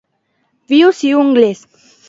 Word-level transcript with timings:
Vius 0.73 1.03
i 1.09 1.13
ungles! 1.21 1.65